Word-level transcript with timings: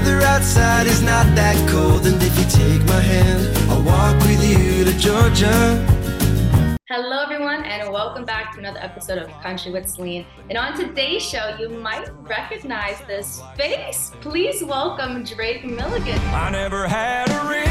weather 0.00 0.20
outside 0.22 0.86
is 0.86 1.02
not 1.02 1.26
that 1.36 1.56
cold, 1.68 2.06
and 2.06 2.22
if 2.22 2.38
you 2.38 2.44
take 2.44 2.82
my 2.86 3.00
hand, 3.00 3.56
I'll 3.70 3.82
walk 3.82 4.16
with 4.24 4.42
you 4.42 4.84
to 4.84 4.98
Georgia. 4.98 5.86
Hello, 6.88 7.22
everyone, 7.22 7.64
and 7.64 7.92
welcome 7.92 8.24
back 8.24 8.52
to 8.54 8.58
another 8.58 8.80
episode 8.80 9.18
of 9.18 9.28
Country 9.42 9.70
with 9.70 9.88
Celine. 9.88 10.24
And 10.48 10.56
on 10.56 10.74
today's 10.74 11.22
show, 11.22 11.54
you 11.58 11.68
might 11.68 12.08
recognize 12.22 12.98
this 13.06 13.42
face. 13.56 14.12
Please 14.22 14.64
welcome 14.64 15.22
Drake 15.22 15.64
Milligan. 15.64 16.18
I 16.32 16.50
never 16.50 16.88
had 16.88 17.28
a 17.30 17.48
reason, 17.48 17.69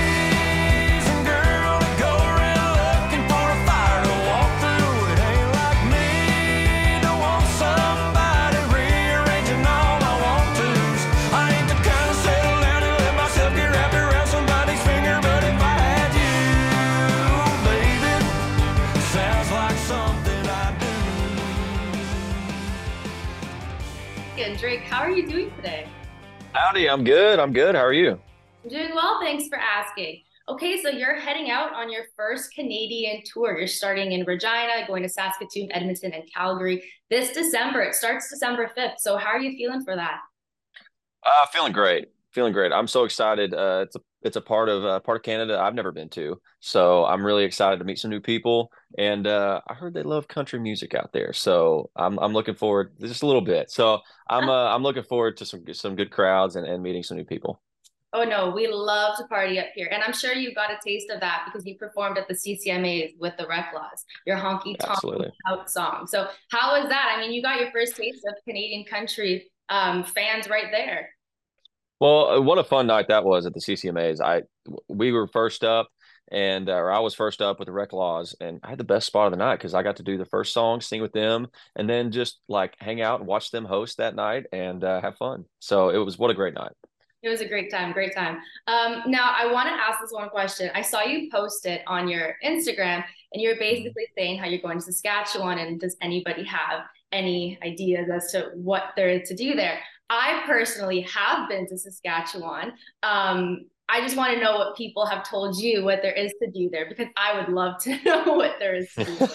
And 24.42 24.58
Drake, 24.58 24.80
how 24.82 25.02
are 25.02 25.12
you 25.12 25.28
doing 25.28 25.52
today? 25.58 25.86
Howdy, 26.54 26.90
I'm 26.90 27.04
good. 27.04 27.40
I'm 27.40 27.52
good. 27.52 27.76
How 27.76 27.82
are 27.82 27.92
you? 27.92 28.18
I'm 28.64 28.70
doing 28.70 28.96
well, 28.96 29.20
thanks 29.20 29.50
for 29.50 29.58
asking. 29.58 30.24
Okay, 30.48 30.82
so 30.82 30.88
you're 30.88 31.20
heading 31.20 31.52
out 31.52 31.74
on 31.74 31.92
your 31.92 32.04
first 32.16 32.54
Canadian 32.54 33.22
tour. 33.26 33.58
You're 33.58 33.68
starting 33.68 34.14
in 34.14 34.24
Regina, 34.26 34.88
going 34.88 35.04
to 35.04 35.10
Saskatoon, 35.10 35.70
Edmonton, 35.74 36.14
and 36.14 36.24
Calgary 36.34 36.82
this 37.10 37.34
December. 37.34 37.82
It 37.82 37.96
starts 37.96 38.30
December 38.30 38.72
5th. 38.78 39.00
So, 39.00 39.18
how 39.18 39.28
are 39.28 39.42
you 39.42 39.58
feeling 39.58 39.84
for 39.84 39.98
that? 39.98 40.20
Uh, 41.26 41.46
feeling 41.52 41.74
great. 41.74 42.08
Feeling 42.32 42.54
great. 42.54 42.72
I'm 42.72 42.88
so 42.88 43.06
excited. 43.06 43.54
Uh, 43.54 43.84
it's 43.86 43.96
a 43.96 44.00
it's 44.22 44.36
a 44.36 44.42
part 44.42 44.70
of 44.70 44.86
uh, 44.86 45.00
part 45.00 45.18
of 45.18 45.24
Canada 45.24 45.60
I've 45.60 45.74
never 45.74 45.92
been 45.92 46.10
to, 46.10 46.40
so 46.60 47.06
I'm 47.06 47.26
really 47.26 47.44
excited 47.44 47.80
to 47.80 47.86
meet 47.86 47.98
some 47.98 48.12
new 48.12 48.20
people. 48.20 48.72
And 49.00 49.26
uh, 49.26 49.62
I 49.68 49.74
heard 49.74 49.96
they 49.96 50.04
love 50.04 50.28
country 50.28 50.60
music 50.60 50.94
out 50.94 51.12
there, 51.12 51.34
so 51.34 51.90
I'm 51.96 52.20
I'm 52.20 52.34
looking 52.34 52.54
forward 52.54 52.94
just 53.00 53.24
a 53.24 53.26
little 53.26 53.42
bit. 53.42 53.72
So 53.72 54.00
I'm 54.30 54.48
uh, 54.48 54.76
I'm 54.76 54.84
looking 54.84 55.04
forward 55.04 55.38
to 55.38 55.46
some 55.46 55.64
some 55.74 55.96
good 55.96 56.12
crowds 56.12 56.56
and, 56.56 56.68
and 56.68 56.84
meeting 56.84 57.02
some 57.02 57.18
new 57.18 57.26
people. 57.26 57.62
Oh 58.12 58.24
no, 58.24 58.50
we 58.50 58.68
love 58.68 59.18
to 59.18 59.26
party 59.26 59.60
up 59.60 59.68
here. 59.76 59.88
And 59.92 60.04
I'm 60.04 60.14
sure 60.14 60.34
you 60.34 60.54
got 60.54 60.72
a 60.72 60.78
taste 60.84 61.12
of 61.12 61.20
that 61.20 61.44
because 61.46 61.66
you 61.66 61.78
performed 61.78 62.18
at 62.18 62.28
the 62.28 62.34
CCMAs 62.34 63.20
with 63.20 63.38
the 63.38 63.44
Reklaws, 63.46 64.04
your 64.26 64.38
honky 64.38 64.78
tonk 64.80 65.32
out 65.48 65.70
song. 65.70 66.08
So 66.08 66.28
how 66.50 66.80
was 66.80 66.90
that? 66.90 67.16
I 67.16 67.22
mean, 67.22 67.32
you 67.32 67.42
got 67.42 67.60
your 67.60 67.72
first 67.72 67.96
taste 67.96 68.26
of 68.28 68.34
Canadian 68.48 68.84
country 68.86 69.52
um, 69.70 70.04
fans 70.04 70.50
right 70.50 70.72
there. 70.72 71.10
Well, 72.00 72.30
uh, 72.30 72.42
what 72.42 72.58
a 72.58 72.64
fun 72.64 72.88
night 72.88 73.10
that 73.10 73.26
was 73.26 73.46
at 73.46 73.54
the 73.54 73.60
CCMAs. 73.60 74.22
I 74.22 74.44
we 74.88 75.12
were 75.12 75.28
first 75.28 75.64
up, 75.64 75.90
and 76.32 76.70
uh, 76.70 76.74
or 76.74 76.92
I 76.92 77.00
was 77.00 77.14
first 77.14 77.42
up 77.42 77.60
with 77.60 77.66
the 77.66 77.74
Reklaws, 77.74 78.36
and 78.40 78.60
I 78.64 78.70
had 78.70 78.78
the 78.78 78.86
best 78.86 79.08
spot 79.08 79.28
of 79.28 79.32
the 79.32 79.38
night 79.38 79.58
because 79.58 79.74
I 79.74 79.84
got 79.84 79.98
to 79.98 80.04
do 80.04 80.18
the 80.18 80.26
first 80.26 80.54
song, 80.54 80.80
sing 80.80 81.02
with 81.02 81.12
them, 81.12 81.48
and 81.76 81.90
then 81.90 82.12
just 82.12 82.40
like 82.48 82.74
hang 82.80 83.02
out 83.02 83.20
and 83.20 83.28
watch 83.28 83.52
them 83.52 83.66
host 83.66 83.98
that 83.98 84.16
night 84.16 84.46
and 84.54 84.84
uh, 84.84 85.02
have 85.02 85.18
fun. 85.18 85.44
So 85.60 85.90
it 85.90 85.98
was 85.98 86.18
what 86.18 86.32
a 86.32 86.34
great 86.34 86.54
night. 86.54 86.72
It 87.22 87.28
was 87.28 87.42
a 87.42 87.48
great 87.48 87.70
time, 87.70 87.92
great 87.92 88.16
time. 88.16 88.38
Um, 88.68 89.04
now 89.08 89.34
I 89.36 89.52
want 89.52 89.68
to 89.68 89.74
ask 89.74 90.00
this 90.00 90.12
one 90.12 90.30
question. 90.30 90.72
I 90.74 90.82
saw 90.82 91.02
you 91.04 91.30
post 91.30 91.66
it 91.66 91.82
on 91.86 92.08
your 92.08 92.36
Instagram, 92.46 93.04
and 93.34 93.42
you're 93.42 93.58
basically 93.58 94.06
saying 94.18 94.40
how 94.40 94.48
you're 94.48 94.62
going 94.62 94.80
to 94.80 94.86
Saskatchewan, 94.86 95.58
and 95.58 95.82
does 95.82 95.98
anybody 96.02 96.46
have 96.46 96.86
any 97.12 97.60
ideas 97.62 98.10
as 98.10 98.32
to 98.32 98.52
what 98.54 98.94
there 98.96 99.10
is 99.10 99.28
to 99.28 99.36
do 99.36 99.54
there? 99.56 99.80
I 100.10 100.44
personally 100.46 101.02
have 101.02 101.48
been 101.50 101.68
to 101.68 101.78
Saskatchewan. 101.78 102.74
Um, 103.04 103.66
I 103.90 104.02
just 104.02 104.16
want 104.16 104.34
to 104.34 104.40
know 104.40 104.58
what 104.58 104.78
people 104.78 105.06
have 105.08 105.28
told 105.28 105.58
you 105.58 105.84
what 105.84 106.02
there 106.04 106.14
is 106.14 106.32
to 106.44 106.50
do 106.52 106.70
there 106.72 106.88
because 106.88 107.08
I 107.18 107.40
would 107.40 107.50
love 107.50 107.82
to 107.84 108.04
know 108.06 108.34
what 108.34 108.58
there 108.60 108.76
is 108.76 108.94
to 108.94 109.04
do. 109.04 109.28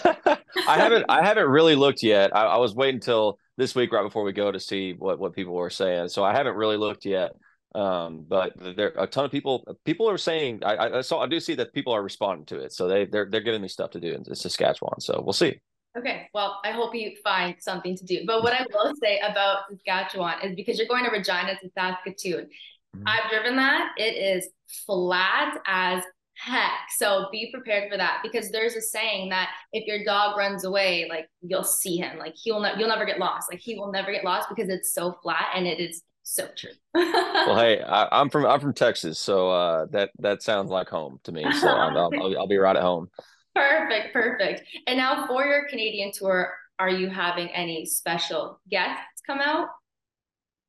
I 0.67 0.77
haven't 0.77 1.05
I 1.09 1.25
haven't 1.25 1.47
really 1.47 1.75
looked 1.75 2.01
yet. 2.01 2.35
I, 2.35 2.45
I 2.45 2.57
was 2.57 2.73
waiting 2.73 2.95
until 2.95 3.37
this 3.57 3.75
week 3.75 3.91
right 3.91 4.03
before 4.03 4.23
we 4.23 4.31
go 4.31 4.51
to 4.51 4.59
see 4.59 4.93
what 4.93 5.19
what 5.19 5.33
people 5.33 5.53
were 5.53 5.69
saying. 5.69 6.07
So 6.07 6.23
I 6.23 6.33
haven't 6.33 6.55
really 6.55 6.77
looked 6.77 7.05
yet. 7.05 7.33
Um, 7.73 8.25
but 8.25 8.53
there 8.77 8.97
are 8.97 9.03
a 9.03 9.07
ton 9.07 9.25
of 9.25 9.31
people 9.31 9.67
people 9.83 10.09
are 10.09 10.17
saying 10.17 10.61
I, 10.63 10.99
I 10.99 11.01
saw 11.01 11.19
I 11.21 11.27
do 11.27 11.41
see 11.41 11.55
that 11.55 11.73
people 11.73 11.91
are 11.91 12.01
responding 12.01 12.45
to 12.45 12.59
it. 12.59 12.71
So 12.71 12.87
they 12.87 13.05
they're 13.05 13.27
they're 13.29 13.41
giving 13.41 13.61
me 13.61 13.67
stuff 13.67 13.91
to 13.91 13.99
do 13.99 14.13
in 14.13 14.35
Saskatchewan. 14.35 15.01
So 15.01 15.21
we'll 15.21 15.33
see. 15.33 15.59
Okay, 15.97 16.27
well, 16.33 16.59
I 16.65 16.71
hope 16.71 16.93
you 16.93 17.15
find 17.23 17.55
something 17.59 17.95
to 17.95 18.05
do. 18.05 18.23
But 18.27 18.43
what 18.43 18.53
I 18.53 18.65
will 18.73 18.93
say 19.01 19.19
about 19.19 19.59
Saskatchewan 19.69 20.41
is 20.43 20.55
because 20.55 20.77
you're 20.77 20.87
going 20.87 21.05
to 21.05 21.11
Regina 21.11 21.57
to 21.61 21.69
Saskatoon, 21.73 22.49
Mhm. 22.95 23.03
I've 23.05 23.29
driven 23.29 23.55
that. 23.57 23.93
It 23.97 24.15
is 24.15 24.49
flat 24.85 25.57
as 25.67 26.03
heck. 26.37 26.71
So 26.97 27.27
be 27.31 27.49
prepared 27.51 27.89
for 27.89 27.97
that 27.97 28.19
because 28.23 28.51
there's 28.51 28.75
a 28.75 28.81
saying 28.81 29.29
that 29.29 29.49
if 29.71 29.85
your 29.85 30.03
dog 30.03 30.37
runs 30.37 30.65
away, 30.65 31.07
like 31.09 31.29
you'll 31.41 31.63
see 31.63 31.97
him, 31.97 32.17
like 32.17 32.35
he'll 32.35 32.59
ne- 32.59 32.73
you'll 32.77 32.89
never 32.89 33.05
get 33.05 33.19
lost. 33.19 33.49
Like 33.51 33.61
he 33.61 33.75
will 33.75 33.91
never 33.91 34.11
get 34.11 34.23
lost 34.25 34.49
because 34.49 34.69
it's 34.69 34.93
so 34.93 35.17
flat 35.23 35.47
and 35.55 35.65
it 35.65 35.79
is 35.79 36.01
so 36.23 36.47
true. 36.55 36.71
Well, 37.45 37.57
hey, 37.59 37.81
I, 37.81 38.07
I'm 38.19 38.29
from 38.29 38.45
I'm 38.45 38.59
from 38.59 38.73
Texas, 38.73 39.19
so 39.19 39.51
uh, 39.51 39.85
that 39.91 40.09
that 40.19 40.41
sounds 40.41 40.71
like 40.71 40.89
home 40.89 41.19
to 41.25 41.31
me. 41.31 41.43
So 41.51 41.67
I'll, 41.67 41.95
I'll 41.97 42.37
I'll 42.39 42.47
be 42.47 42.57
right 42.57 42.75
at 42.75 42.81
home. 42.81 43.09
Perfect, 43.55 44.13
perfect. 44.13 44.63
And 44.85 44.97
now 44.97 45.25
for 45.27 45.45
your 45.45 45.67
Canadian 45.69 46.11
tour, 46.11 46.53
are 46.77 46.89
you 46.89 47.09
having 47.09 47.47
any 47.49 47.85
special 47.85 48.59
guests 48.69 49.21
come 49.25 49.39
out? 49.39 49.69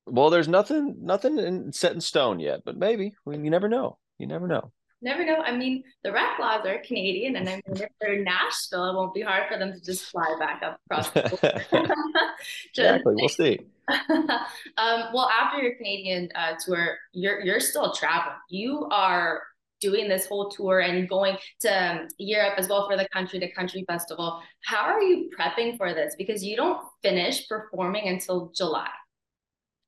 Well, 0.07 0.31
there's 0.31 0.47
nothing 0.47 0.95
nothing 1.01 1.39
in, 1.39 1.73
set 1.73 1.93
in 1.93 2.01
stone 2.01 2.39
yet, 2.39 2.61
but 2.65 2.77
maybe. 2.77 3.15
Mean, 3.27 3.45
you 3.45 3.51
never 3.51 3.69
know. 3.69 3.99
You 4.19 4.29
never 4.29 4.47
know. 4.47 4.73
Never 5.03 5.27
know. 5.27 5.43
I 5.43 5.55
mean, 5.55 5.85
the 6.05 6.11
Reklaws 6.11 6.65
are 6.65 6.79
Canadian, 6.79 7.37
and 7.37 7.49
I 7.49 7.55
mean, 7.57 7.63
if 7.67 7.89
they're 8.01 8.15
in 8.15 8.25
Nashville, 8.25 8.89
it 8.89 8.95
won't 8.95 9.13
be 9.13 9.21
hard 9.21 9.45
for 9.51 9.59
them 9.59 9.73
to 9.73 9.81
just 9.81 10.05
fly 10.05 10.35
back 10.39 10.63
up 10.63 10.81
across 10.89 11.11
the. 11.11 11.65
Exactly. 12.71 13.15
We'll 13.17 13.29
see. 13.29 13.59
um, 14.09 15.05
well, 15.13 15.29
after 15.29 15.63
your 15.63 15.75
Canadian 15.75 16.31
uh, 16.35 16.55
tour, 16.65 16.97
you're 17.13 17.41
you're 17.41 17.61
still 17.61 17.93
traveling. 17.93 18.37
You 18.49 18.89
are 18.91 19.43
doing 19.81 20.09
this 20.09 20.27
whole 20.27 20.51
tour 20.51 20.81
and 20.81 21.09
going 21.09 21.37
to 21.61 21.69
um, 21.69 22.09
Europe 22.19 22.55
as 22.57 22.69
well 22.69 22.89
for 22.89 22.97
the 22.97 23.09
Country 23.09 23.39
to 23.41 23.51
Country 23.53 23.85
Festival. 23.87 24.41
How 24.65 24.85
are 24.85 25.03
you 25.03 25.31
prepping 25.39 25.77
for 25.77 25.95
this? 25.95 26.15
Because 26.17 26.45
you 26.45 26.57
don't 26.57 26.81
finish 27.03 27.49
performing 27.49 28.09
until 28.09 28.53
July. 28.55 28.89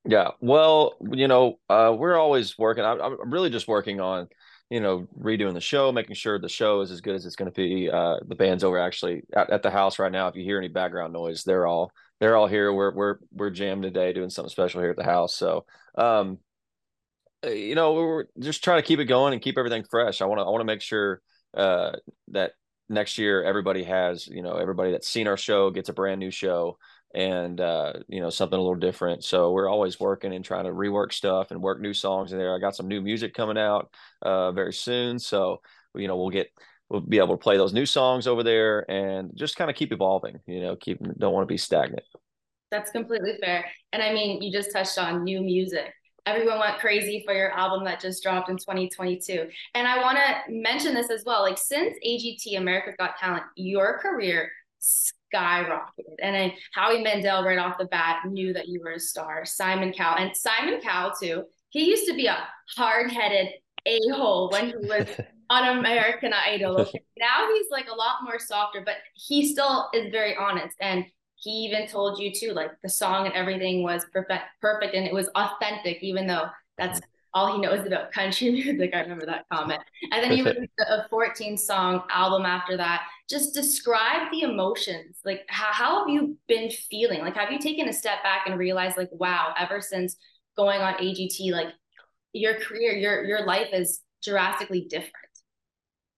Yeah. 0.05 0.31
Well, 0.41 0.95
you 1.13 1.29
know, 1.29 1.59
uh, 1.69 1.95
we're 1.97 2.17
always 2.17 2.57
working. 2.57 2.85
I, 2.85 2.93
I'm 2.93 3.31
really 3.31 3.51
just 3.51 3.69
working 3.69 4.01
on, 4.01 4.29
you 4.71 4.81
know, 4.81 5.07
redoing 5.21 5.55
the 5.55 5.61
show, 5.61 5.93
making 5.93 6.15
sure 6.15 6.39
the 6.39 6.49
show 6.49 6.81
is 6.81 6.91
as 6.91 7.01
good 7.01 7.15
as 7.15 7.27
it's 7.27 7.37
going 7.37 7.51
to 7.51 7.55
be. 7.55 7.91
Uh, 7.91 8.17
the 8.27 8.35
band's 8.35 8.65
over 8.65 8.79
actually 8.79 9.23
at, 9.37 9.51
at 9.51 9.63
the 9.63 9.71
house 9.71 9.99
right 9.99 10.13
now. 10.13 10.29
If 10.29 10.37
you 10.37 10.45
hear 10.45 10.59
any 10.59 10.69
background 10.69 11.13
noise, 11.13 11.45
they're 11.45 11.67
all 11.67 11.93
they're 12.21 12.37
all 12.37 12.47
here. 12.47 12.73
We're 12.73 12.93
we're 12.93 13.17
we're 13.33 13.51
jammed 13.51 13.83
today, 13.83 14.13
doing 14.13 14.31
something 14.31 14.51
special 14.51 14.81
here 14.81 14.91
at 14.91 14.97
the 14.97 15.05
house. 15.05 15.35
So, 15.35 15.67
um, 15.97 16.39
you 17.45 17.75
know, 17.75 17.95
we're 17.95 18.25
just 18.39 18.65
trying 18.65 18.83
to 18.83 18.87
keep 18.87 18.99
it 18.99 19.05
going 19.05 19.33
and 19.33 19.43
keep 19.43 19.59
everything 19.59 19.85
fresh. 19.85 20.21
I 20.21 20.27
want 20.27 20.41
to 20.41 20.45
I 20.45 20.51
want 20.51 20.61
to 20.61 20.67
make 20.67 20.81
sure 20.81 21.21
uh, 21.57 21.93
that 22.29 22.53
next 22.89 23.19
year 23.19 23.43
everybody 23.43 23.85
has, 23.85 24.27
you 24.27 24.43
know, 24.43 24.57
everybody 24.57 24.93
that's 24.93 25.09
seen 25.09 25.27
our 25.27 25.37
show 25.37 25.71
gets 25.71 25.89
a 25.89 25.93
brand 25.93 26.21
new 26.21 26.31
show 26.31 26.79
and 27.15 27.61
uh, 27.61 27.95
you 28.09 28.21
know 28.21 28.31
something 28.31 28.59
a 28.59 28.63
little 28.63 28.77
different. 28.77 29.25
So 29.25 29.53
we're 29.53 29.69
always 29.69 29.99
working 29.99 30.35
and 30.35 30.45
trying 30.45 30.65
to 30.65 30.71
rework 30.71 31.13
stuff 31.13 31.51
and 31.51 31.63
work 31.63 31.81
new 31.81 31.95
songs 31.95 32.33
in 32.33 32.39
there. 32.39 32.55
I 32.55 32.59
got 32.59 32.77
some 32.77 32.89
new 32.89 33.01
music 33.01 33.35
coming 33.35 33.59
out 33.59 33.93
uh, 34.23 34.53
very 34.53 34.73
soon, 34.73 35.19
so 35.19 35.61
you 35.95 36.09
know 36.09 36.17
we'll 36.17 36.31
get 36.31 36.49
we'll 36.89 37.01
be 37.01 37.19
able 37.19 37.37
to 37.37 37.43
play 37.43 37.57
those 37.57 37.73
new 37.73 37.87
songs 37.87 38.27
over 38.27 38.43
there 38.43 38.89
and 38.91 39.31
just 39.35 39.57
kind 39.57 39.71
of 39.71 39.77
keep 39.77 39.93
evolving. 39.93 40.39
You 40.47 40.61
know, 40.61 40.77
keep 40.77 40.99
don't 41.19 41.33
want 41.33 41.49
to 41.49 41.53
be 41.53 41.59
stagnant. 41.59 42.05
That's 42.71 42.91
completely 42.91 43.39
fair. 43.41 43.65
And 43.93 44.03
I 44.03 44.13
mean, 44.13 44.43
you 44.43 44.53
just 44.53 44.73
touched 44.73 44.99
on 44.99 45.25
new 45.25 45.41
music. 45.41 45.95
Everyone 46.29 46.59
went 46.59 46.79
crazy 46.79 47.23
for 47.25 47.33
your 47.33 47.51
album 47.53 47.85
that 47.85 48.01
just 48.01 48.23
dropped 48.23 48.51
in 48.51 48.59
2022. 48.59 49.49
And 49.75 49.89
I 49.89 49.99
want 50.03 50.19
to 50.19 50.53
mention 50.53 50.93
this 50.93 51.11
as 51.11 51.25
well. 51.25 51.41
Like, 51.41 51.57
since 51.57 51.97
AGT, 52.07 52.59
America's 52.59 52.97
Got 52.99 53.17
Talent, 53.17 53.45
your 53.57 53.99
career 53.99 54.51
skyrocketed. 54.79 56.17
And 56.23 56.35
then 56.35 56.53
Howie 56.75 57.03
Mandel, 57.03 57.45
right 57.45 57.59
off 57.59 57.79
the 57.79 57.87
bat, 57.87 58.25
knew 58.27 58.53
that 58.53 58.69
you 58.69 58.81
were 58.81 58.93
a 58.93 59.01
star. 59.01 59.47
Simon 59.47 59.93
Cowell. 59.93 60.19
And 60.19 60.37
Simon 60.37 60.81
Cowell, 60.83 61.13
too, 61.19 61.45
he 61.71 61.89
used 61.89 62.07
to 62.09 62.15
be 62.15 62.27
a 62.27 62.47
hard 62.77 63.11
headed 63.11 63.49
a 63.87 63.99
hole 64.11 64.51
when 64.51 64.67
he 64.67 64.77
was 64.77 65.07
on 65.51 65.79
American 65.79 66.33
Idol. 66.33 66.87
Now 67.19 67.49
he's 67.53 67.67
like 67.71 67.89
a 67.91 67.95
lot 67.95 68.17
more 68.23 68.39
softer, 68.39 68.83
but 68.85 68.97
he 69.15 69.51
still 69.51 69.89
is 69.95 70.11
very 70.11 70.37
honest. 70.37 70.77
And 70.81 71.07
he 71.41 71.51
even 71.51 71.87
told 71.87 72.19
you 72.19 72.33
too, 72.33 72.53
like 72.53 72.73
the 72.83 72.89
song 72.89 73.27
and 73.27 73.35
everything 73.35 73.83
was 73.83 74.05
perfect, 74.13 74.45
perfect, 74.61 74.95
and 74.95 75.07
it 75.07 75.15
was 75.15 75.29
authentic, 75.35 76.03
even 76.03 76.27
though 76.27 76.47
that's 76.77 77.01
all 77.35 77.53
he 77.55 77.61
knows 77.61 77.87
about 77.87 78.13
country 78.13 78.51
music. 78.53 78.91
I 78.95 79.01
remember 79.01 79.27
that 79.27 79.45
comment. 79.53 79.81
And 80.11 80.23
then 80.23 80.33
he 80.33 80.43
released 80.43 80.73
a 80.81 81.09
14 81.09 81.57
song 81.57 82.03
album 82.11 82.45
after 82.47 82.77
that. 82.77 83.03
Just 83.29 83.55
describe 83.55 84.31
the 84.33 84.43
emotions. 84.43 85.19
Like, 85.25 85.45
how, 85.49 85.73
how 85.73 85.99
have 86.01 86.09
you 86.09 86.37
been 86.49 86.71
feeling? 86.71 87.21
Like, 87.21 87.37
have 87.37 87.53
you 87.53 87.59
taken 87.59 87.89
a 87.89 87.93
step 87.93 88.23
back 88.23 88.47
and 88.47 88.59
realized, 88.59 88.97
like, 88.97 89.11
wow, 89.13 89.55
ever 89.59 89.81
since 89.81 90.17
going 90.57 90.81
on 90.81 90.95
AGT, 90.95 91.53
like, 91.53 91.69
your 92.33 92.55
career, 92.61 92.93
your 92.93 93.25
your 93.25 93.47
life 93.47 93.69
is 93.73 94.01
drastically 94.23 94.87
different. 94.89 95.15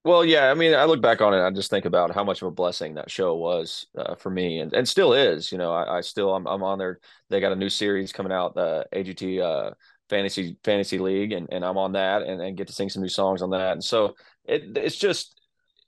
Well, 0.03 0.25
yeah, 0.25 0.51
I 0.51 0.55
mean, 0.55 0.75
I 0.75 0.85
look 0.85 1.03
back 1.03 1.21
on 1.21 1.35
it, 1.35 1.43
I 1.47 1.51
just 1.51 1.69
think 1.69 1.85
about 1.85 2.15
how 2.15 2.25
much 2.25 2.41
of 2.41 2.49
a 2.49 2.51
blessing 2.51 2.95
that 2.95 3.11
show 3.11 3.35
was 3.37 3.87
uh, 3.99 4.15
for 4.15 4.31
me, 4.31 4.61
and 4.61 4.73
and 4.73 4.89
still 4.89 5.13
is. 5.13 5.53
You 5.53 5.59
know, 5.59 5.73
I, 5.73 5.99
I 5.99 6.01
still 6.01 6.35
I'm 6.35 6.47
I'm 6.47 6.63
on 6.63 6.79
there. 6.79 7.01
They 7.29 7.39
got 7.41 7.53
a 7.53 7.57
new 7.57 7.69
series 7.69 8.11
coming 8.13 8.33
out, 8.33 8.55
the 8.55 8.87
AGT 8.95 9.41
uh, 9.41 9.73
Fantasy 10.09 10.57
Fantasy 10.65 10.99
League, 10.99 11.33
and 11.33 11.49
and 11.53 11.63
I'm 11.65 11.77
on 11.77 11.93
that, 11.93 12.23
and 12.23 12.41
and 12.41 12.57
get 12.57 12.67
to 12.69 12.73
sing 12.73 12.89
some 12.89 13.03
new 13.03 13.11
songs 13.11 13.43
on 13.43 13.51
that, 13.51 13.73
and 13.73 13.85
so 13.85 14.15
it 14.47 14.75
it's 14.79 14.97
just 14.97 15.39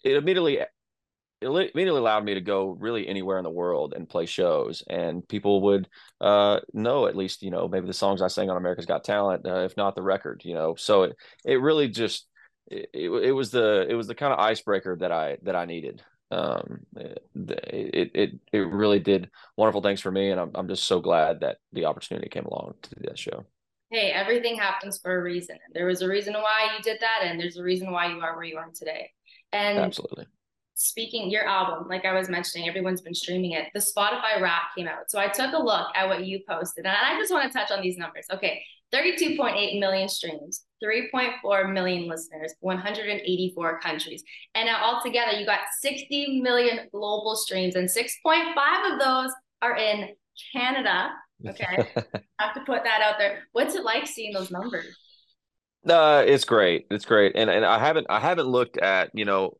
it 0.04 0.16
immediately 0.16 0.58
it 1.40 1.46
immediately 1.46 1.98
allowed 2.00 2.24
me 2.24 2.34
to 2.34 2.40
go 2.40 2.70
really 2.78 3.08
anywhere 3.08 3.38
in 3.38 3.44
the 3.44 3.50
world 3.50 3.94
and 3.96 4.08
play 4.08 4.26
shows 4.26 4.82
and 4.88 5.26
people 5.28 5.62
would 5.62 5.88
uh, 6.20 6.60
know 6.72 7.06
at 7.06 7.16
least 7.16 7.42
you 7.42 7.50
know 7.50 7.66
maybe 7.68 7.86
the 7.86 7.92
songs 7.92 8.22
i 8.22 8.28
sang 8.28 8.48
on 8.50 8.56
america's 8.56 8.86
got 8.86 9.02
talent 9.04 9.44
uh, 9.46 9.56
if 9.64 9.76
not 9.76 9.94
the 9.94 10.02
record 10.02 10.42
you 10.44 10.54
know 10.54 10.74
so 10.76 11.02
it, 11.04 11.16
it 11.44 11.60
really 11.60 11.88
just 11.88 12.28
it, 12.66 12.90
it 12.94 13.32
was 13.32 13.50
the 13.50 13.86
it 13.88 13.94
was 13.94 14.06
the 14.06 14.14
kind 14.14 14.32
of 14.32 14.38
icebreaker 14.38 14.96
that 14.96 15.12
I 15.12 15.38
that 15.42 15.56
I 15.56 15.64
needed. 15.64 16.02
Um, 16.30 16.80
it, 16.96 18.10
it 18.14 18.40
it 18.52 18.58
really 18.58 19.00
did 19.00 19.30
wonderful 19.56 19.82
things 19.82 20.00
for 20.00 20.10
me, 20.10 20.30
and 20.30 20.40
I'm 20.40 20.50
I'm 20.54 20.68
just 20.68 20.84
so 20.84 21.00
glad 21.00 21.40
that 21.40 21.58
the 21.72 21.84
opportunity 21.84 22.28
came 22.28 22.46
along 22.46 22.74
to 22.82 22.94
do 22.94 23.02
that 23.08 23.18
show. 23.18 23.44
Hey, 23.90 24.10
everything 24.10 24.56
happens 24.56 24.98
for 25.02 25.14
a 25.14 25.22
reason. 25.22 25.58
There 25.74 25.84
was 25.86 26.00
a 26.00 26.08
reason 26.08 26.32
why 26.32 26.70
you 26.74 26.82
did 26.82 27.00
that, 27.00 27.20
and 27.24 27.38
there's 27.38 27.58
a 27.58 27.62
reason 27.62 27.92
why 27.92 28.06
you 28.06 28.20
are 28.20 28.34
where 28.34 28.44
you 28.44 28.56
are 28.56 28.70
today. 28.74 29.10
And 29.52 29.78
absolutely. 29.78 30.26
Speaking 30.82 31.30
your 31.30 31.46
album, 31.46 31.86
like 31.88 32.04
I 32.04 32.12
was 32.12 32.28
mentioning, 32.28 32.68
everyone's 32.68 33.00
been 33.00 33.14
streaming 33.14 33.52
it. 33.52 33.68
The 33.72 33.78
Spotify 33.78 34.40
Wrap 34.40 34.74
came 34.76 34.88
out, 34.88 35.08
so 35.10 35.20
I 35.20 35.28
took 35.28 35.52
a 35.52 35.62
look 35.62 35.86
at 35.94 36.08
what 36.08 36.26
you 36.26 36.40
posted, 36.48 36.86
and 36.86 36.96
I 36.96 37.16
just 37.20 37.32
want 37.32 37.50
to 37.50 37.56
touch 37.56 37.70
on 37.70 37.80
these 37.80 37.96
numbers. 37.96 38.26
Okay, 38.32 38.64
32.8 38.92 39.78
million 39.78 40.08
streams, 40.08 40.64
3.4 40.84 41.72
million 41.72 42.08
listeners, 42.08 42.54
184 42.58 43.78
countries. 43.78 44.24
And 44.56 44.66
now 44.66 44.82
altogether, 44.84 45.38
you 45.38 45.46
got 45.46 45.60
60 45.80 46.40
million 46.40 46.88
global 46.90 47.36
streams, 47.36 47.76
and 47.76 47.88
6.5 47.88 48.92
of 48.92 48.98
those 48.98 49.30
are 49.62 49.76
in 49.76 50.08
Canada. 50.52 51.10
Okay. 51.46 51.64
I 51.96 52.20
have 52.40 52.54
to 52.54 52.60
put 52.66 52.82
that 52.82 53.02
out 53.02 53.18
there. 53.18 53.44
What's 53.52 53.76
it 53.76 53.84
like 53.84 54.08
seeing 54.08 54.32
those 54.32 54.50
numbers? 54.50 54.86
Uh, 55.88 56.24
it's 56.26 56.44
great. 56.44 56.86
It's 56.90 57.04
great. 57.04 57.32
And 57.34 57.50
and 57.50 57.64
I 57.64 57.78
haven't 57.78 58.06
I 58.08 58.20
haven't 58.20 58.46
looked 58.46 58.78
at, 58.78 59.10
you 59.14 59.24
know, 59.24 59.58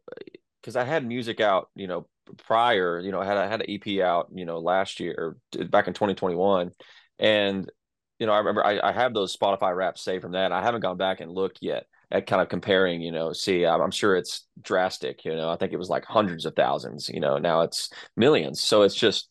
because 0.63 0.77
I 0.77 0.85
had 0.85 1.07
music 1.07 1.41
out, 1.41 1.69
you 1.75 1.89
know, 1.89 2.07
prior, 2.47 3.01
you 3.01 3.11
know, 3.11 3.21
I 3.21 3.27
had 3.27 3.37
I 3.37 3.49
had 3.49 3.63
an 3.63 3.71
EP 3.71 4.01
out, 4.01 4.29
you 4.33 4.45
know, 4.45 4.59
last 4.59 5.01
year 5.01 5.37
or 5.53 5.67
back 5.67 5.89
in 5.89 5.95
2021. 5.95 6.71
And 7.19 7.71
you 8.19 8.27
know, 8.27 8.33
I 8.33 8.39
remember 8.39 8.65
I, 8.65 8.79
I 8.81 8.93
have 8.93 9.15
those 9.15 9.37
Spotify 9.37 9.75
Wraps 9.75 10.03
saved 10.03 10.23
from 10.23 10.33
that. 10.33 10.53
I 10.53 10.63
haven't 10.63 10.83
gone 10.83 10.97
back 10.97 11.21
and 11.21 11.33
looked 11.33 11.59
yet 11.61 11.87
at 12.13 12.27
kind 12.27 12.43
of 12.43 12.49
comparing, 12.49 13.01
you 13.01 13.11
know, 13.11 13.33
see, 13.33 13.67
I'm, 13.67 13.81
I'm 13.81 13.91
sure 13.91 14.15
it's 14.15 14.47
drastic, 14.61 15.25
you 15.25 15.35
know, 15.35 15.51
I 15.51 15.57
think 15.57 15.73
it 15.73 15.79
was 15.79 15.89
like 15.89 16.05
hundreds 16.05 16.45
of 16.45 16.55
thousands, 16.55 17.09
you 17.09 17.21
know, 17.21 17.39
now 17.39 17.63
it's 17.63 17.91
millions. 18.17 18.61
So 18.61 18.83
it's 18.83 18.95
just, 18.95 19.29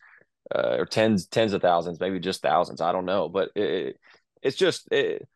uh, 0.54 0.78
or 0.80 0.86
tens, 0.86 1.28
tens 1.28 1.54
of 1.54 1.62
thousands, 1.62 2.00
maybe 2.00 2.20
just 2.20 2.42
thousands. 2.42 2.82
I 2.82 2.92
don't 2.92 3.06
know, 3.06 3.30
but 3.30 3.50
it, 3.56 3.98
it's 4.42 4.58
just, 4.58 4.92
it, 4.92 5.28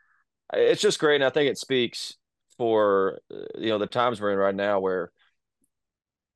it's 0.53 0.81
just 0.81 1.00
great. 1.00 1.15
And 1.15 1.24
I 1.24 1.30
think 1.30 1.50
it 1.50 1.57
speaks 1.59 2.15
for, 2.57 3.19
uh, 3.31 3.59
you 3.59 3.69
know, 3.69 3.77
the 3.77 3.88
times 3.88 4.19
we're 4.19 4.31
in 4.31 4.39
right 4.39 4.56
now 4.56 4.80
where, 4.80 5.12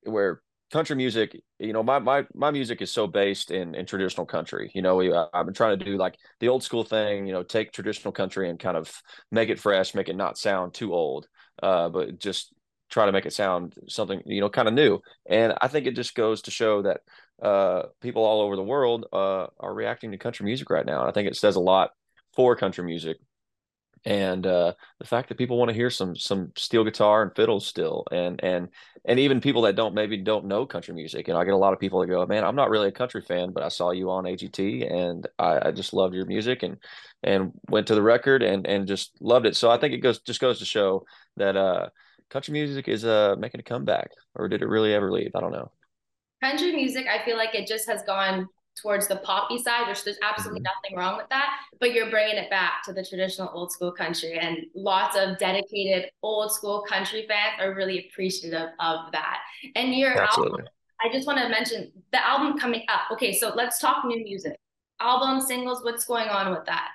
where 0.03 0.41
country 0.71 0.95
music 0.95 1.35
you 1.57 1.73
know 1.73 1.81
my 1.81 1.97
my 1.97 2.23
my 2.35 2.51
music 2.51 2.81
is 2.81 2.91
so 2.91 3.07
based 3.07 3.49
in 3.49 3.73
in 3.73 3.85
traditional 3.85 4.25
country 4.25 4.69
you 4.75 4.81
know 4.81 4.95
we, 4.95 5.11
i've 5.33 5.45
been 5.45 5.53
trying 5.53 5.77
to 5.77 5.83
do 5.83 5.97
like 5.97 6.15
the 6.39 6.47
old 6.47 6.61
school 6.61 6.83
thing 6.83 7.25
you 7.25 7.33
know 7.33 7.41
take 7.41 7.71
traditional 7.71 8.11
country 8.11 8.49
and 8.49 8.59
kind 8.59 8.77
of 8.77 9.01
make 9.31 9.49
it 9.49 9.59
fresh 9.59 9.95
make 9.95 10.09
it 10.09 10.15
not 10.15 10.37
sound 10.37 10.73
too 10.73 10.93
old 10.93 11.27
uh, 11.63 11.89
but 11.89 12.19
just 12.19 12.53
try 12.89 13.05
to 13.05 13.11
make 13.11 13.25
it 13.25 13.33
sound 13.33 13.73
something 13.87 14.21
you 14.25 14.41
know 14.41 14.49
kind 14.49 14.67
of 14.67 14.73
new. 14.73 14.99
And 15.27 15.53
i 15.61 15.67
think 15.67 15.85
it 15.87 15.95
just 15.95 16.15
goes 16.15 16.43
to 16.43 16.51
show 16.51 16.81
that 16.83 17.01
uh, 17.41 17.83
people 18.01 18.25
all 18.25 18.41
over 18.41 18.57
the 18.57 18.63
world 18.63 19.05
uh, 19.13 19.47
are 19.59 19.73
reacting 19.73 20.11
to 20.11 20.17
country 20.17 20.45
music 20.45 20.69
right 20.69 20.85
now. 20.85 21.01
And 21.01 21.09
i 21.09 21.11
think 21.11 21.27
it 21.27 21.35
says 21.35 21.55
a 21.55 21.61
lot 21.61 21.91
for 22.35 22.55
country 22.55 22.83
music 22.83 23.17
and 24.05 24.45
uh, 24.47 24.73
the 24.99 25.05
fact 25.05 25.29
that 25.29 25.37
people 25.37 25.57
want 25.57 25.69
to 25.69 25.75
hear 25.75 25.89
some 25.89 26.15
some 26.15 26.51
steel 26.55 26.83
guitar 26.83 27.23
and 27.23 27.35
fiddles 27.35 27.65
still 27.65 28.05
and 28.11 28.43
and 28.43 28.69
and 29.05 29.19
even 29.19 29.41
people 29.41 29.63
that 29.63 29.75
don't 29.75 29.93
maybe 29.93 30.17
don't 30.17 30.45
know 30.45 30.65
country 30.65 30.93
music 30.93 31.27
and 31.27 31.37
i 31.37 31.43
get 31.43 31.53
a 31.53 31.57
lot 31.57 31.73
of 31.73 31.79
people 31.79 31.99
that 31.99 32.07
go 32.07 32.25
man 32.25 32.43
i'm 32.43 32.55
not 32.55 32.69
really 32.69 32.87
a 32.87 32.91
country 32.91 33.21
fan 33.21 33.51
but 33.51 33.63
i 33.63 33.67
saw 33.67 33.91
you 33.91 34.09
on 34.09 34.25
agt 34.25 34.91
and 34.91 35.27
i, 35.37 35.67
I 35.67 35.71
just 35.71 35.93
loved 35.93 36.15
your 36.15 36.25
music 36.25 36.63
and 36.63 36.77
and 37.23 37.51
went 37.69 37.87
to 37.87 37.95
the 37.95 38.01
record 38.01 38.43
and 38.43 38.65
and 38.65 38.87
just 38.87 39.11
loved 39.21 39.45
it. 39.45 39.55
So 39.55 39.69
i 39.69 39.77
think 39.77 39.93
it 39.93 39.99
goes 39.99 40.19
just 40.19 40.39
goes 40.39 40.59
to 40.59 40.65
show 40.65 41.05
that 41.37 41.57
uh 41.57 41.89
country 42.29 42.53
music 42.53 42.87
is 42.87 43.05
uh 43.05 43.35
making 43.37 43.59
a 43.59 43.63
comeback 43.63 44.11
or 44.35 44.47
did 44.47 44.61
it 44.61 44.67
really 44.67 44.93
ever 44.93 45.11
leave? 45.11 45.31
I 45.35 45.41
don't 45.41 45.51
know. 45.51 45.71
Country 46.41 46.71
music 46.73 47.05
i 47.07 47.23
feel 47.25 47.35
like 47.35 47.53
it 47.53 47.67
just 47.67 47.89
has 47.89 48.01
gone 48.03 48.47
towards 48.81 49.07
the 49.07 49.17
poppy 49.17 49.57
side, 49.57 49.87
which 49.87 50.03
there's 50.03 50.17
absolutely 50.21 50.61
mm-hmm. 50.61 50.73
nothing 50.83 50.97
wrong 50.97 51.17
with 51.17 51.29
that. 51.29 51.57
But 51.79 51.93
you're 51.93 52.09
bringing 52.09 52.37
it 52.37 52.49
back 52.49 52.83
to 52.85 52.93
the 52.93 53.03
traditional 53.03 53.49
old 53.53 53.71
school 53.71 53.91
country, 53.91 54.39
and 54.39 54.59
lots 54.75 55.17
of 55.17 55.37
dedicated 55.37 56.09
old 56.21 56.51
school 56.51 56.83
country 56.87 57.25
fans 57.27 57.59
are 57.59 57.73
really 57.73 58.07
appreciative 58.07 58.69
of 58.79 59.11
that. 59.11 59.39
And 59.75 59.93
your 59.93 60.19
absolutely. 60.19 60.59
album, 60.59 60.67
I 61.03 61.09
just 61.11 61.27
want 61.27 61.39
to 61.39 61.49
mention 61.49 61.91
the 62.11 62.25
album 62.25 62.57
coming 62.57 62.83
up. 62.89 63.11
Okay, 63.11 63.33
so 63.33 63.53
let's 63.55 63.79
talk 63.79 64.05
new 64.05 64.23
music, 64.23 64.57
album, 64.99 65.41
singles. 65.41 65.83
What's 65.83 66.05
going 66.05 66.29
on 66.29 66.51
with 66.51 66.65
that? 66.65 66.89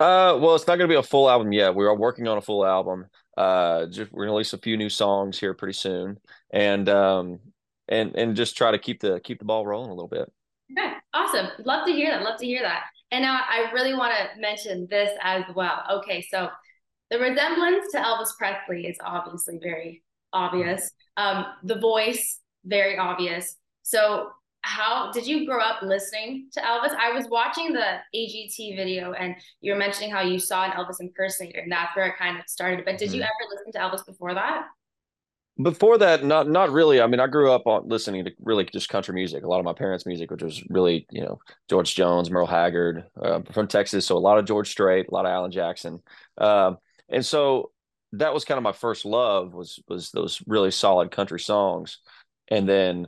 Uh, 0.00 0.36
well, 0.40 0.54
it's 0.54 0.66
not 0.66 0.76
going 0.76 0.88
to 0.88 0.92
be 0.92 0.98
a 0.98 1.02
full 1.02 1.30
album 1.30 1.52
yet. 1.52 1.74
We 1.74 1.84
are 1.84 1.94
working 1.94 2.26
on 2.26 2.36
a 2.36 2.42
full 2.42 2.66
album. 2.66 3.06
Uh, 3.36 3.86
just 3.86 4.12
we're 4.12 4.24
gonna 4.24 4.32
release 4.32 4.52
a 4.52 4.58
few 4.58 4.76
new 4.76 4.88
songs 4.88 5.38
here 5.38 5.54
pretty 5.54 5.72
soon, 5.72 6.18
and 6.52 6.88
um, 6.88 7.40
and 7.88 8.14
and 8.14 8.36
just 8.36 8.56
try 8.56 8.70
to 8.70 8.78
keep 8.78 9.00
the 9.00 9.20
keep 9.20 9.38
the 9.38 9.44
ball 9.44 9.66
rolling 9.66 9.90
a 9.90 9.94
little 9.94 10.08
bit. 10.08 10.32
Okay, 10.72 10.94
awesome. 11.12 11.48
Love 11.64 11.86
to 11.86 11.92
hear 11.92 12.10
that. 12.10 12.22
Love 12.22 12.38
to 12.40 12.46
hear 12.46 12.62
that. 12.62 12.84
And 13.10 13.22
now 13.22 13.40
I 13.48 13.70
really 13.72 13.94
want 13.94 14.14
to 14.14 14.40
mention 14.40 14.86
this 14.90 15.10
as 15.22 15.44
well. 15.54 15.82
Okay, 15.90 16.26
so 16.30 16.48
the 17.10 17.18
resemblance 17.18 17.92
to 17.92 17.98
Elvis 17.98 18.36
Presley 18.38 18.86
is 18.86 18.96
obviously 19.04 19.58
very 19.62 20.02
obvious. 20.32 20.90
Um, 21.16 21.46
the 21.62 21.78
voice, 21.78 22.40
very 22.64 22.98
obvious. 22.98 23.56
So, 23.82 24.30
how 24.62 25.12
did 25.12 25.26
you 25.26 25.44
grow 25.44 25.60
up 25.60 25.82
listening 25.82 26.48
to 26.54 26.60
Elvis? 26.60 26.96
I 26.96 27.12
was 27.12 27.28
watching 27.30 27.74
the 27.74 27.98
AGT 28.16 28.76
video, 28.76 29.12
and 29.12 29.36
you 29.60 29.72
were 29.72 29.78
mentioning 29.78 30.10
how 30.10 30.22
you 30.22 30.38
saw 30.38 30.64
an 30.64 30.70
Elvis 30.70 31.00
impersonator, 31.00 31.60
and 31.60 31.70
that's 31.70 31.94
where 31.94 32.06
it 32.06 32.16
kind 32.16 32.38
of 32.38 32.44
started. 32.48 32.84
But 32.86 32.96
did 32.96 33.10
mm-hmm. 33.10 33.16
you 33.16 33.22
ever 33.22 33.50
listen 33.50 33.72
to 33.72 33.78
Elvis 33.78 34.06
before 34.06 34.32
that? 34.32 34.64
Before 35.62 35.98
that 35.98 36.24
not 36.24 36.48
not 36.48 36.72
really. 36.72 37.00
I 37.00 37.06
mean 37.06 37.20
i 37.20 37.26
grew 37.26 37.52
up 37.52 37.66
on 37.66 37.88
listening 37.88 38.24
to 38.24 38.32
really 38.40 38.64
just 38.64 38.88
country 38.88 39.14
music 39.14 39.44
a 39.44 39.48
lot 39.48 39.60
of 39.60 39.64
my 39.64 39.72
parents 39.72 40.04
music 40.04 40.30
which 40.30 40.42
was 40.42 40.62
really 40.68 41.06
you 41.10 41.22
know 41.22 41.38
george 41.70 41.94
jones 41.94 42.30
merle 42.30 42.46
haggard 42.46 43.04
uh, 43.22 43.40
from 43.52 43.68
texas 43.68 44.06
so 44.06 44.16
a 44.16 44.18
lot 44.18 44.38
of 44.38 44.46
george 44.46 44.70
strait 44.70 45.06
a 45.08 45.14
lot 45.14 45.26
of 45.26 45.30
alan 45.30 45.50
jackson. 45.50 46.00
Um, 46.38 46.78
and 47.08 47.24
so 47.24 47.70
that 48.12 48.34
was 48.34 48.44
kind 48.44 48.58
of 48.58 48.64
my 48.64 48.72
first 48.72 49.04
love 49.04 49.52
was 49.54 49.80
was 49.88 50.10
those 50.10 50.42
really 50.46 50.70
solid 50.70 51.10
country 51.10 51.40
songs. 51.40 51.98
And 52.48 52.68
then 52.68 53.06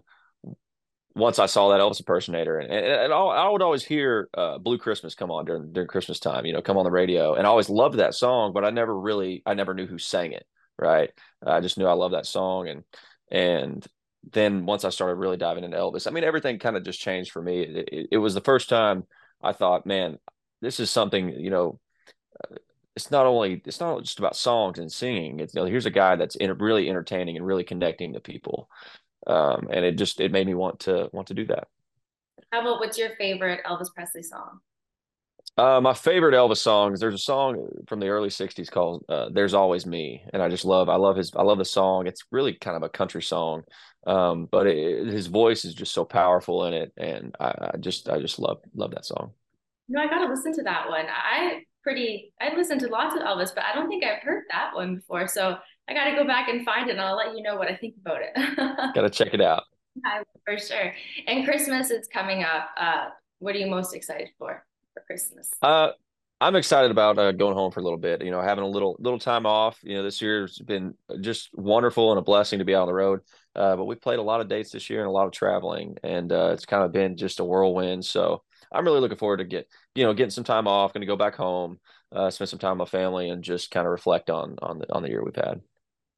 once 1.14 1.38
I 1.38 1.46
saw 1.46 1.70
that 1.70 1.80
Elvis 1.80 2.00
impersonator, 2.00 2.58
and, 2.58 2.70
and, 2.70 2.86
and 2.86 3.12
I 3.12 3.48
would 3.48 3.62
always 3.62 3.84
hear 3.84 4.28
uh, 4.34 4.58
"Blue 4.58 4.78
Christmas" 4.78 5.14
come 5.14 5.30
on 5.30 5.44
during 5.44 5.72
during 5.72 5.88
Christmas 5.88 6.20
time, 6.20 6.44
you 6.46 6.52
know, 6.52 6.62
come 6.62 6.76
on 6.76 6.84
the 6.84 6.90
radio, 6.90 7.34
and 7.34 7.46
I 7.46 7.50
always 7.50 7.70
loved 7.70 7.98
that 7.98 8.14
song, 8.14 8.52
but 8.52 8.64
I 8.64 8.70
never 8.70 8.98
really, 8.98 9.42
I 9.46 9.54
never 9.54 9.74
knew 9.74 9.86
who 9.86 9.98
sang 9.98 10.32
it 10.32 10.46
right? 10.78 11.10
I 11.44 11.60
just 11.60 11.78
knew 11.78 11.86
I 11.86 11.92
loved 11.92 12.14
that 12.14 12.26
song, 12.26 12.68
and 12.68 12.84
and 13.30 13.86
then 14.32 14.66
once 14.66 14.84
I 14.84 14.90
started 14.90 15.16
really 15.16 15.36
diving 15.36 15.64
into 15.64 15.76
Elvis, 15.76 16.06
I 16.06 16.10
mean, 16.10 16.24
everything 16.24 16.58
kind 16.58 16.76
of 16.76 16.84
just 16.84 17.00
changed 17.00 17.30
for 17.30 17.42
me. 17.42 17.62
It, 17.62 17.88
it, 17.92 18.08
it, 18.12 18.18
was 18.18 18.34
the 18.34 18.40
first 18.40 18.68
time 18.68 19.04
I 19.42 19.52
thought, 19.52 19.86
man, 19.86 20.18
this 20.60 20.80
is 20.80 20.90
something, 20.90 21.30
you 21.30 21.50
know. 21.50 21.80
Uh, 22.42 22.56
it's 22.96 23.10
not 23.10 23.26
only 23.26 23.60
it's 23.66 23.78
not 23.78 24.02
just 24.02 24.18
about 24.18 24.36
songs 24.36 24.78
and 24.78 24.90
singing. 24.90 25.40
It's 25.40 25.54
you 25.54 25.60
know, 25.60 25.66
here's 25.66 25.86
a 25.86 25.90
guy 25.90 26.16
that's 26.16 26.34
in, 26.36 26.50
really 26.58 26.88
entertaining 26.88 27.36
and 27.36 27.46
really 27.46 27.64
connecting 27.64 28.14
to 28.14 28.20
people, 28.20 28.70
um, 29.26 29.68
and 29.70 29.84
it 29.84 29.98
just 29.98 30.20
it 30.20 30.32
made 30.32 30.46
me 30.46 30.54
want 30.54 30.80
to 30.80 31.10
want 31.12 31.28
to 31.28 31.34
do 31.34 31.46
that. 31.46 31.68
How 32.52 32.62
about 32.62 32.80
what's 32.80 32.96
your 32.96 33.10
favorite 33.16 33.60
Elvis 33.64 33.92
Presley 33.94 34.22
song? 34.22 34.60
Uh, 35.58 35.80
my 35.80 35.94
favorite 35.94 36.34
Elvis 36.34 36.58
songs. 36.58 37.00
There's 37.00 37.14
a 37.14 37.18
song 37.18 37.68
from 37.88 37.98
the 37.98 38.08
early 38.08 38.28
'60s 38.28 38.70
called 38.70 39.04
uh, 39.08 39.30
"There's 39.32 39.54
Always 39.54 39.86
Me," 39.86 40.22
and 40.32 40.42
I 40.42 40.50
just 40.50 40.66
love. 40.66 40.88
I 40.90 40.96
love 40.96 41.16
his. 41.16 41.32
I 41.34 41.42
love 41.42 41.56
the 41.58 41.64
song. 41.64 42.06
It's 42.06 42.24
really 42.30 42.52
kind 42.52 42.76
of 42.76 42.82
a 42.82 42.90
country 42.90 43.22
song, 43.22 43.62
um, 44.06 44.48
but 44.50 44.66
it, 44.66 45.06
his 45.06 45.28
voice 45.28 45.64
is 45.64 45.74
just 45.74 45.94
so 45.94 46.04
powerful 46.04 46.66
in 46.66 46.74
it, 46.74 46.92
and 46.98 47.34
I, 47.40 47.70
I, 47.72 47.76
just, 47.78 48.08
I 48.08 48.20
just 48.20 48.38
love, 48.38 48.58
love 48.74 48.90
that 48.90 49.06
song. 49.06 49.32
No, 49.88 50.02
I 50.02 50.08
gotta 50.08 50.28
listen 50.28 50.52
to 50.54 50.62
that 50.64 50.90
one. 50.90 51.06
I 51.08 51.62
pretty. 51.82 52.34
I 52.38 52.54
listened 52.54 52.80
to 52.80 52.88
lots 52.88 53.14
of 53.14 53.22
Elvis, 53.22 53.54
but 53.54 53.64
I 53.64 53.74
don't 53.74 53.88
think 53.88 54.04
I've 54.04 54.22
heard 54.22 54.44
that 54.50 54.74
one 54.74 54.96
before. 54.96 55.26
So 55.26 55.56
I 55.88 55.94
gotta 55.94 56.14
go 56.14 56.26
back 56.26 56.50
and 56.50 56.66
find 56.66 56.90
it, 56.90 56.92
and 56.92 57.00
I'll 57.00 57.16
let 57.16 57.34
you 57.34 57.42
know 57.42 57.56
what 57.56 57.68
I 57.68 57.76
think 57.76 57.94
about 58.04 58.18
it. 58.20 58.34
gotta 58.94 59.08
check 59.08 59.32
it 59.32 59.40
out. 59.40 59.62
Yeah, 60.04 60.22
for 60.44 60.58
sure. 60.58 60.92
And 61.26 61.46
Christmas 61.46 61.90
is 61.90 62.08
coming 62.08 62.44
up. 62.44 62.68
Uh, 62.76 63.06
what 63.38 63.54
are 63.56 63.58
you 63.58 63.68
most 63.68 63.94
excited 63.94 64.28
for? 64.38 64.62
For 64.96 65.04
Christmas? 65.06 65.50
Uh, 65.60 65.90
I'm 66.40 66.56
excited 66.56 66.90
about 66.90 67.18
uh, 67.18 67.32
going 67.32 67.54
home 67.54 67.72
for 67.72 67.80
a 67.80 67.82
little 67.82 67.98
bit. 67.98 68.22
You 68.22 68.30
know, 68.30 68.40
having 68.40 68.64
a 68.64 68.68
little 68.68 68.96
little 68.98 69.18
time 69.18 69.46
off. 69.46 69.78
You 69.82 69.96
know, 69.96 70.02
this 70.02 70.20
year's 70.20 70.58
been 70.58 70.94
just 71.20 71.50
wonderful 71.54 72.12
and 72.12 72.18
a 72.18 72.22
blessing 72.22 72.58
to 72.58 72.64
be 72.64 72.74
out 72.74 72.82
on 72.82 72.88
the 72.88 72.94
road. 72.94 73.20
Uh, 73.54 73.76
but 73.76 73.86
we 73.86 73.94
played 73.94 74.18
a 74.18 74.22
lot 74.22 74.40
of 74.40 74.48
dates 74.48 74.70
this 74.70 74.90
year 74.90 75.00
and 75.00 75.08
a 75.08 75.12
lot 75.12 75.26
of 75.26 75.32
traveling, 75.32 75.96
and 76.02 76.30
uh, 76.32 76.50
it's 76.52 76.66
kind 76.66 76.82
of 76.82 76.92
been 76.92 77.16
just 77.16 77.40
a 77.40 77.44
whirlwind. 77.44 78.04
So 78.04 78.42
I'm 78.72 78.84
really 78.84 79.00
looking 79.00 79.16
forward 79.16 79.38
to 79.38 79.44
get 79.44 79.68
you 79.94 80.04
know 80.04 80.14
getting 80.14 80.30
some 80.30 80.44
time 80.44 80.66
off. 80.66 80.92
Going 80.92 81.00
to 81.00 81.06
go 81.06 81.16
back 81.16 81.36
home, 81.36 81.78
uh, 82.12 82.30
spend 82.30 82.50
some 82.50 82.58
time 82.58 82.78
with 82.78 82.92
my 82.92 82.98
family, 82.98 83.30
and 83.30 83.42
just 83.42 83.70
kind 83.70 83.86
of 83.86 83.92
reflect 83.92 84.28
on 84.28 84.56
on 84.60 84.78
the 84.78 84.92
on 84.92 85.02
the 85.02 85.08
year 85.08 85.24
we've 85.24 85.36
had. 85.36 85.60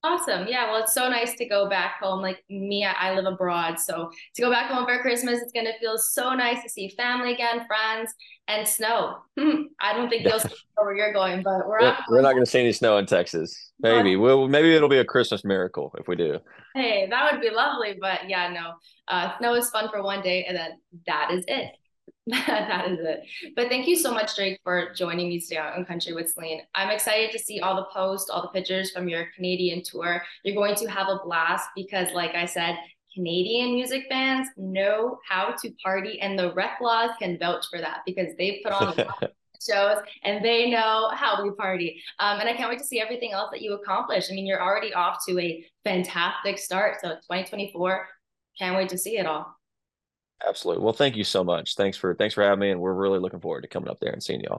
Awesome. 0.04 0.46
Yeah. 0.46 0.70
Well, 0.70 0.82
it's 0.82 0.94
so 0.94 1.08
nice 1.08 1.34
to 1.34 1.48
go 1.48 1.68
back 1.68 1.98
home. 2.00 2.22
Like 2.22 2.44
me, 2.48 2.84
I 2.84 3.14
live 3.14 3.26
abroad. 3.26 3.80
So 3.80 4.10
to 4.36 4.42
go 4.42 4.48
back 4.48 4.70
home 4.70 4.86
for 4.86 5.00
Christmas, 5.00 5.40
it's 5.42 5.50
going 5.50 5.66
to 5.66 5.76
feel 5.80 5.98
so 5.98 6.34
nice 6.34 6.62
to 6.62 6.68
see 6.68 6.90
family 6.90 7.32
again, 7.32 7.66
friends, 7.66 8.14
and 8.46 8.66
snow. 8.66 9.16
Hmm. 9.36 9.62
I 9.80 9.94
don't 9.94 10.08
think 10.08 10.24
you'll 10.24 10.38
see 10.38 10.54
where 10.76 10.96
you're 10.96 11.12
going, 11.12 11.42
but 11.42 11.66
we're 11.66 11.80
We're, 11.80 11.96
we're 12.10 12.20
not 12.22 12.32
going 12.32 12.44
to 12.44 12.50
see 12.50 12.60
any 12.60 12.72
snow 12.72 12.96
in 12.98 13.06
Texas. 13.06 13.72
Maybe 13.80 14.14
we'll 14.14 14.48
maybe 14.48 14.74
it'll 14.74 14.88
be 14.88 14.98
a 14.98 15.04
Christmas 15.04 15.44
miracle 15.44 15.92
if 15.98 16.06
we 16.06 16.14
do. 16.14 16.38
Hey, 16.74 17.08
that 17.10 17.32
would 17.32 17.40
be 17.40 17.50
lovely. 17.50 17.96
But 18.00 18.28
yeah, 18.28 18.48
no. 18.52 18.74
Uh, 19.08 19.36
snow 19.38 19.54
is 19.54 19.68
fun 19.70 19.88
for 19.90 20.02
one 20.02 20.22
day, 20.22 20.44
and 20.44 20.56
then 20.56 20.78
that 21.06 21.32
is 21.32 21.44
it. 21.48 21.72
That 22.46 22.90
is 22.90 22.98
it. 23.00 23.24
But 23.56 23.68
thank 23.68 23.86
you 23.86 23.96
so 23.96 24.12
much, 24.12 24.36
Drake, 24.36 24.60
for 24.62 24.92
joining 24.94 25.28
me 25.28 25.40
today 25.40 25.58
on 25.58 25.84
Country 25.86 26.12
with 26.12 26.30
Celine. 26.30 26.60
I'm 26.74 26.90
excited 26.90 27.30
to 27.30 27.38
see 27.38 27.60
all 27.60 27.76
the 27.76 27.86
posts, 27.92 28.28
all 28.28 28.42
the 28.42 28.48
pictures 28.48 28.90
from 28.90 29.08
your 29.08 29.28
Canadian 29.34 29.82
tour. 29.82 30.22
You're 30.44 30.54
going 30.54 30.74
to 30.76 30.86
have 30.88 31.08
a 31.08 31.20
blast 31.24 31.68
because, 31.74 32.08
like 32.12 32.34
I 32.34 32.44
said, 32.44 32.76
Canadian 33.14 33.74
music 33.74 34.04
fans 34.10 34.48
know 34.58 35.18
how 35.26 35.54
to 35.62 35.70
party, 35.82 36.20
and 36.20 36.38
the 36.38 36.52
Reklaws 36.52 37.16
can 37.18 37.38
vouch 37.38 37.66
for 37.70 37.80
that 37.80 38.00
because 38.04 38.34
they've 38.36 38.60
put 38.62 38.72
on 38.72 38.82
a 38.82 39.04
lot 39.04 39.22
of 39.22 39.30
shows 39.62 39.98
and 40.22 40.44
they 40.44 40.70
know 40.70 41.10
how 41.14 41.42
we 41.42 41.50
party. 41.52 42.02
Um, 42.18 42.40
and 42.40 42.48
I 42.48 42.52
can't 42.52 42.68
wait 42.68 42.78
to 42.78 42.84
see 42.84 43.00
everything 43.00 43.32
else 43.32 43.50
that 43.52 43.62
you 43.62 43.72
accomplish. 43.72 44.30
I 44.30 44.34
mean, 44.34 44.46
you're 44.46 44.62
already 44.62 44.92
off 44.92 45.24
to 45.28 45.38
a 45.40 45.64
fantastic 45.84 46.58
start. 46.58 46.98
So 47.00 47.14
2024, 47.14 48.06
can't 48.58 48.76
wait 48.76 48.90
to 48.90 48.98
see 48.98 49.16
it 49.16 49.26
all. 49.26 49.57
Absolutely. 50.46 50.84
Well, 50.84 50.92
thank 50.92 51.16
you 51.16 51.24
so 51.24 51.42
much. 51.44 51.74
Thanks 51.74 51.96
for 51.96 52.14
thanks 52.14 52.34
for 52.34 52.42
having 52.44 52.60
me, 52.60 52.70
and 52.70 52.80
we're 52.80 52.92
really 52.94 53.18
looking 53.18 53.40
forward 53.40 53.62
to 53.62 53.68
coming 53.68 53.88
up 53.88 53.98
there 54.00 54.12
and 54.12 54.22
seeing 54.22 54.40
y'all. 54.40 54.56